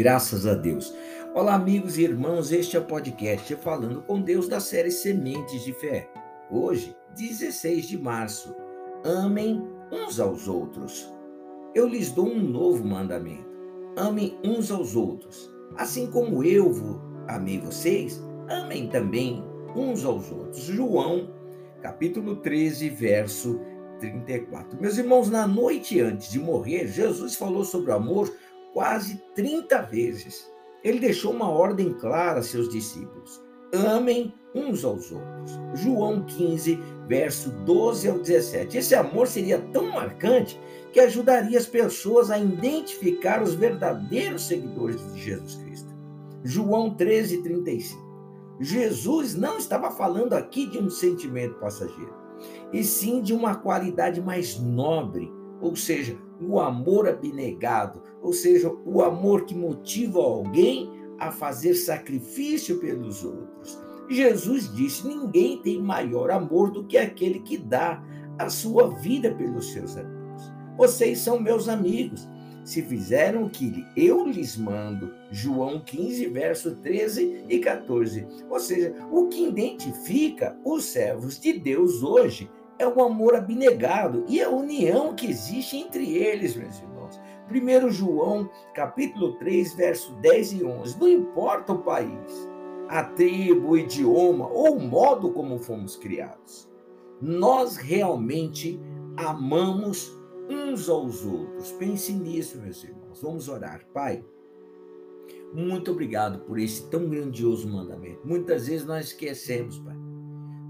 Graças 0.00 0.46
a 0.46 0.54
Deus. 0.54 0.94
Olá, 1.34 1.54
amigos 1.56 1.98
e 1.98 2.04
irmãos, 2.04 2.52
este 2.52 2.74
é 2.74 2.80
o 2.80 2.86
podcast 2.86 3.54
Falando 3.56 4.00
com 4.00 4.18
Deus 4.18 4.48
da 4.48 4.58
série 4.58 4.90
Sementes 4.90 5.62
de 5.62 5.74
Fé. 5.74 6.08
Hoje, 6.50 6.96
16 7.14 7.86
de 7.86 7.98
março. 7.98 8.56
Amem 9.04 9.62
uns 9.92 10.18
aos 10.18 10.48
outros. 10.48 11.06
Eu 11.74 11.86
lhes 11.86 12.10
dou 12.12 12.26
um 12.26 12.40
novo 12.40 12.82
mandamento. 12.82 13.44
Amem 13.94 14.38
uns 14.42 14.70
aos 14.70 14.96
outros. 14.96 15.52
Assim 15.76 16.10
como 16.10 16.42
eu 16.42 16.72
amei 17.28 17.60
vocês, 17.60 18.24
amem 18.48 18.88
também 18.88 19.44
uns 19.76 20.02
aos 20.02 20.32
outros. 20.32 20.62
João, 20.62 21.28
capítulo 21.82 22.36
13, 22.36 22.88
verso 22.88 23.60
34. 23.98 24.80
Meus 24.80 24.96
irmãos, 24.96 25.28
na 25.28 25.46
noite 25.46 26.00
antes 26.00 26.32
de 26.32 26.38
morrer, 26.38 26.88
Jesus 26.88 27.34
falou 27.36 27.66
sobre 27.66 27.90
o 27.90 27.96
amor 27.96 28.32
quase 28.72 29.22
30 29.34 29.82
vezes. 29.82 30.50
Ele 30.82 30.98
deixou 30.98 31.32
uma 31.32 31.48
ordem 31.48 31.92
clara 31.94 32.40
a 32.40 32.42
seus 32.42 32.68
discípulos: 32.68 33.40
amem 33.72 34.32
uns 34.54 34.84
aos 34.84 35.10
outros. 35.12 35.58
João 35.74 36.24
15, 36.24 36.78
verso 37.06 37.50
12 37.50 38.08
ao 38.08 38.18
17. 38.18 38.78
Esse 38.78 38.94
amor 38.94 39.26
seria 39.26 39.58
tão 39.72 39.90
marcante 39.90 40.60
que 40.92 41.00
ajudaria 41.00 41.58
as 41.58 41.66
pessoas 41.66 42.30
a 42.30 42.38
identificar 42.38 43.42
os 43.42 43.54
verdadeiros 43.54 44.46
seguidores 44.46 45.00
de 45.12 45.20
Jesus 45.20 45.54
Cristo. 45.56 45.90
João 46.42 46.94
13, 46.94 47.42
35. 47.42 48.10
Jesus 48.60 49.34
não 49.34 49.56
estava 49.56 49.90
falando 49.90 50.34
aqui 50.34 50.66
de 50.66 50.78
um 50.78 50.90
sentimento 50.90 51.54
passageiro, 51.58 52.14
e 52.72 52.82
sim 52.82 53.22
de 53.22 53.32
uma 53.32 53.54
qualidade 53.54 54.20
mais 54.20 54.58
nobre, 54.58 55.32
ou 55.60 55.74
seja, 55.76 56.16
o 56.40 56.58
amor 56.60 57.08
abnegado, 57.08 58.02
ou 58.22 58.32
seja, 58.32 58.72
o 58.84 59.02
amor 59.02 59.44
que 59.44 59.54
motiva 59.54 60.18
alguém 60.18 60.90
a 61.18 61.30
fazer 61.30 61.74
sacrifício 61.74 62.78
pelos 62.78 63.24
outros. 63.24 63.78
Jesus 64.08 64.72
disse: 64.74 65.06
ninguém 65.06 65.58
tem 65.62 65.80
maior 65.80 66.30
amor 66.30 66.70
do 66.70 66.84
que 66.84 66.96
aquele 66.96 67.40
que 67.40 67.56
dá 67.56 68.02
a 68.38 68.48
sua 68.48 68.88
vida 68.88 69.32
pelos 69.34 69.72
seus 69.72 69.96
amigos. 69.96 70.50
Vocês 70.76 71.18
são 71.18 71.38
meus 71.38 71.68
amigos. 71.68 72.26
Se 72.64 72.82
fizeram 72.82 73.44
o 73.44 73.50
que 73.50 73.84
eu 73.96 74.26
lhes 74.26 74.56
mando, 74.56 75.12
João 75.30 75.80
15, 75.80 76.26
verso 76.28 76.76
13 76.76 77.44
e 77.48 77.58
14. 77.58 78.26
Ou 78.48 78.60
seja, 78.60 78.94
o 79.10 79.28
que 79.28 79.46
identifica 79.46 80.56
os 80.64 80.84
servos 80.84 81.40
de 81.40 81.54
Deus 81.54 82.02
hoje 82.02 82.50
é 82.80 82.88
o 82.88 83.02
amor 83.02 83.36
abnegado 83.36 84.24
e 84.26 84.40
a 84.40 84.48
união 84.48 85.14
que 85.14 85.26
existe 85.26 85.76
entre 85.76 86.16
eles, 86.16 86.56
meus 86.56 86.80
irmãos. 86.80 87.20
1 87.50 87.90
João, 87.90 88.48
capítulo 88.74 89.34
3, 89.34 89.74
verso 89.74 90.14
10 90.14 90.52
e 90.52 90.64
11. 90.64 90.98
Não 90.98 91.08
importa 91.08 91.74
o 91.74 91.82
país, 91.82 92.48
a 92.88 93.04
tribo, 93.04 93.70
o 93.70 93.78
idioma 93.78 94.48
ou 94.48 94.78
o 94.78 94.80
modo 94.80 95.30
como 95.30 95.58
fomos 95.58 95.94
criados. 95.94 96.70
Nós 97.20 97.76
realmente 97.76 98.80
amamos 99.14 100.18
uns 100.48 100.88
aos 100.88 101.26
outros. 101.26 101.72
Pense 101.72 102.14
nisso, 102.14 102.58
meus 102.62 102.82
irmãos. 102.82 103.20
Vamos 103.20 103.46
orar. 103.46 103.86
Pai, 103.92 104.24
muito 105.52 105.90
obrigado 105.90 106.38
por 106.46 106.58
esse 106.58 106.88
tão 106.88 107.10
grandioso 107.10 107.68
mandamento. 107.68 108.26
Muitas 108.26 108.68
vezes 108.68 108.86
nós 108.86 109.08
esquecemos, 109.08 109.78
Pai 109.80 110.09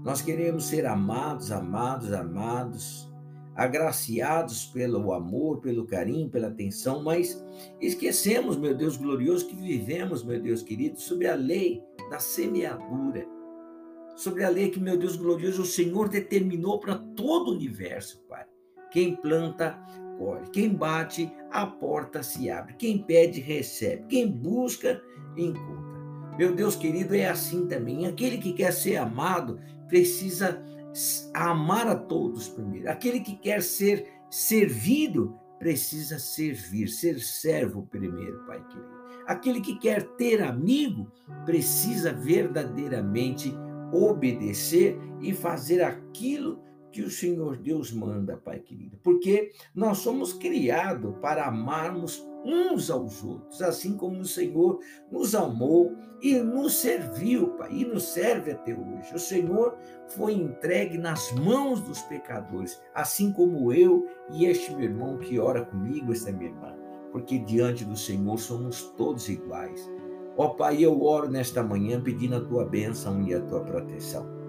nós 0.03 0.21
queremos 0.21 0.65
ser 0.65 0.85
amados, 0.85 1.51
amados, 1.51 2.11
amados, 2.11 3.11
agraciados 3.55 4.65
pelo 4.65 5.13
amor, 5.13 5.59
pelo 5.59 5.85
carinho, 5.85 6.29
pela 6.29 6.47
atenção, 6.47 7.03
mas 7.03 7.43
esquecemos, 7.79 8.57
meu 8.57 8.75
Deus 8.75 8.97
glorioso, 8.97 9.47
que 9.47 9.55
vivemos, 9.55 10.23
meu 10.23 10.41
Deus 10.41 10.63
querido, 10.63 10.99
sob 10.99 11.27
a 11.27 11.35
lei 11.35 11.83
da 12.09 12.19
semeadura, 12.19 13.27
sobre 14.15 14.43
a 14.43 14.49
lei 14.49 14.69
que, 14.69 14.79
meu 14.79 14.97
Deus 14.97 15.15
glorioso, 15.15 15.61
o 15.61 15.65
Senhor 15.65 16.09
determinou 16.09 16.79
para 16.79 16.95
todo 16.95 17.49
o 17.49 17.55
universo, 17.55 18.23
Pai. 18.27 18.45
Quem 18.91 19.15
planta, 19.15 19.79
colhe. 20.17 20.49
Quem 20.51 20.69
bate, 20.69 21.31
a 21.49 21.65
porta 21.65 22.21
se 22.21 22.49
abre. 22.49 22.73
Quem 22.73 22.97
pede, 22.97 23.39
recebe. 23.39 24.05
Quem 24.07 24.29
busca, 24.29 25.01
encontra. 25.37 25.91
Meu 26.37 26.53
Deus 26.53 26.75
querido, 26.75 27.15
é 27.15 27.27
assim 27.27 27.67
também. 27.67 28.05
Aquele 28.05 28.37
que 28.37 28.53
quer 28.53 28.71
ser 28.73 28.97
amado 28.97 29.59
precisa 29.91 30.63
amar 31.33 31.85
a 31.85 31.95
todos 31.95 32.47
primeiro. 32.47 32.89
Aquele 32.89 33.19
que 33.19 33.35
quer 33.35 33.61
ser 33.61 34.07
servido 34.29 35.37
precisa 35.59 36.17
servir, 36.17 36.87
ser 36.87 37.19
servo 37.19 37.85
primeiro, 37.91 38.45
Pai 38.47 38.65
querido. 38.67 39.01
Aquele 39.27 39.59
que 39.59 39.77
quer 39.77 40.03
ter 40.15 40.41
amigo 40.41 41.11
precisa 41.45 42.13
verdadeiramente 42.13 43.53
obedecer 43.91 44.97
e 45.19 45.33
fazer 45.33 45.83
aquilo 45.83 46.63
que 46.91 47.01
o 47.01 47.09
Senhor 47.09 47.57
Deus 47.57 47.91
manda, 47.91 48.37
Pai 48.37 48.59
querido. 48.59 48.97
Porque 49.03 49.51
nós 49.73 49.99
somos 49.99 50.33
criados 50.33 51.15
para 51.21 51.45
amarmos 51.45 52.25
uns 52.43 52.89
aos 52.89 53.23
outros, 53.23 53.61
assim 53.61 53.95
como 53.95 54.19
o 54.19 54.25
Senhor 54.25 54.79
nos 55.11 55.35
amou 55.35 55.95
e 56.21 56.35
nos 56.39 56.73
serviu, 56.75 57.49
Pai, 57.49 57.71
e 57.71 57.85
nos 57.85 58.03
serve 58.03 58.51
até 58.51 58.73
hoje. 58.73 59.13
O 59.13 59.19
Senhor 59.19 59.77
foi 60.09 60.33
entregue 60.33 60.97
nas 60.97 61.31
mãos 61.33 61.81
dos 61.81 62.01
pecadores, 62.01 62.81
assim 62.93 63.31
como 63.31 63.71
eu 63.71 64.07
e 64.31 64.45
este 64.45 64.71
meu 64.71 64.83
irmão 64.83 65.17
que 65.17 65.39
ora 65.39 65.63
comigo, 65.63 66.11
esta 66.11 66.31
minha 66.31 66.49
irmã, 66.49 66.75
porque 67.11 67.39
diante 67.39 67.85
do 67.85 67.95
Senhor 67.95 68.37
somos 68.37 68.83
todos 68.97 69.29
iguais. 69.29 69.89
Ó 70.37 70.49
Pai, 70.49 70.83
eu 70.83 71.01
oro 71.03 71.29
nesta 71.29 71.61
manhã 71.61 72.01
pedindo 72.01 72.35
a 72.35 72.41
tua 72.41 72.65
bênção 72.65 73.21
e 73.21 73.33
a 73.33 73.41
tua 73.41 73.61
proteção. 73.61 74.40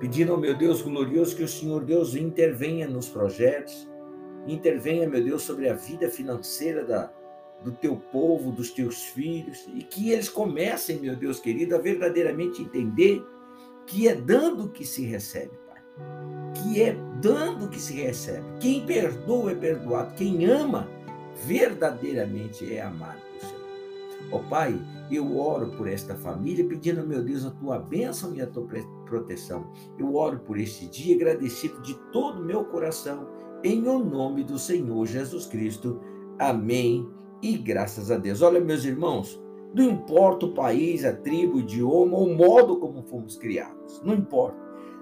Pedindo 0.00 0.32
ao 0.32 0.38
meu 0.38 0.54
Deus 0.54 0.82
glorioso 0.82 1.36
que 1.36 1.42
o 1.42 1.48
Senhor 1.48 1.84
Deus 1.84 2.14
intervenha 2.14 2.86
nos 2.86 3.08
projetos, 3.08 3.88
intervenha, 4.46 5.08
meu 5.08 5.22
Deus, 5.22 5.42
sobre 5.42 5.68
a 5.68 5.74
vida 5.74 6.10
financeira 6.10 6.84
da, 6.84 7.10
do 7.62 7.72
teu 7.72 7.96
povo, 7.96 8.52
dos 8.52 8.70
teus 8.70 9.02
filhos, 9.02 9.66
e 9.74 9.82
que 9.82 10.10
eles 10.10 10.28
comecem, 10.28 11.00
meu 11.00 11.16
Deus 11.16 11.40
querido, 11.40 11.74
a 11.74 11.78
verdadeiramente 11.78 12.62
entender 12.62 13.24
que 13.86 14.08
é 14.08 14.14
dando 14.14 14.68
que 14.68 14.84
se 14.84 15.04
recebe, 15.04 15.52
Pai. 15.66 15.82
Que 16.54 16.82
é 16.82 16.96
dando 17.20 17.68
que 17.68 17.80
se 17.80 17.94
recebe. 17.94 18.44
Quem 18.60 18.84
perdoa 18.84 19.52
é 19.52 19.54
perdoado, 19.54 20.14
quem 20.14 20.44
ama 20.46 20.88
verdadeiramente 21.46 22.72
é 22.72 22.82
amado 22.82 23.20
por 23.32 23.40
Senhor. 23.40 23.64
Ó 24.32 24.36
oh, 24.36 24.40
Pai, 24.40 24.78
eu 25.10 25.38
oro 25.38 25.70
por 25.72 25.88
esta 25.88 26.14
família, 26.14 26.66
pedindo, 26.66 27.06
meu 27.06 27.22
Deus, 27.22 27.44
a 27.44 27.50
tua 27.50 27.78
bênção 27.78 28.34
e 28.34 28.40
a 28.40 28.46
tua 28.46 28.66
proteção. 29.14 29.70
Eu 29.96 30.16
oro 30.16 30.40
por 30.40 30.58
este 30.58 30.86
dia, 30.86 31.14
agradecido 31.14 31.80
de 31.80 31.94
todo 32.10 32.40
o 32.40 32.44
meu 32.44 32.64
coração, 32.64 33.28
em 33.62 33.86
o 33.86 33.98
nome 33.98 34.42
do 34.42 34.58
Senhor 34.58 35.06
Jesus 35.06 35.46
Cristo. 35.46 36.00
Amém 36.38 37.08
e 37.40 37.56
graças 37.56 38.10
a 38.10 38.18
Deus. 38.18 38.42
Olha, 38.42 38.60
meus 38.60 38.84
irmãos, 38.84 39.40
não 39.72 39.84
importa 39.84 40.46
o 40.46 40.54
país, 40.54 41.04
a 41.04 41.12
tribo, 41.12 41.56
o 41.56 41.60
idioma, 41.60 42.18
o 42.18 42.34
modo 42.34 42.78
como 42.78 43.02
fomos 43.04 43.36
criados, 43.36 44.02
não 44.02 44.14
importa. 44.14 44.58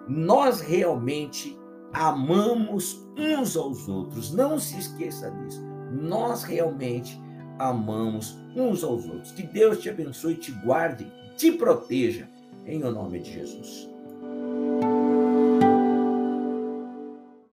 Nós 0.06 0.60
realmente 0.60 1.58
amamos 1.92 3.06
uns 3.16 3.56
aos 3.56 3.88
outros. 3.88 4.32
Não 4.32 4.58
se 4.58 4.78
esqueça 4.78 5.30
disso. 5.30 5.62
Nós 5.90 6.42
realmente 6.42 7.20
amamos 7.58 8.36
uns 8.56 8.82
aos 8.82 9.06
outros. 9.08 9.32
Que 9.32 9.42
Deus 9.42 9.78
te 9.78 9.88
abençoe, 9.88 10.34
te 10.34 10.52
guarde, 10.64 11.06
te 11.36 11.52
proteja, 11.52 12.28
em 12.66 12.82
o 12.82 12.90
nome 12.90 13.20
de 13.20 13.32
Jesus. 13.32 13.91